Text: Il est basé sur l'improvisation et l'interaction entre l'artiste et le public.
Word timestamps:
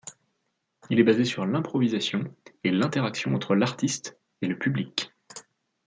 Il 0.89 0.99
est 0.99 1.03
basé 1.03 1.25
sur 1.25 1.45
l'improvisation 1.45 2.23
et 2.63 2.71
l'interaction 2.71 3.35
entre 3.35 3.53
l'artiste 3.53 4.17
et 4.41 4.47
le 4.47 4.57
public. 4.57 5.13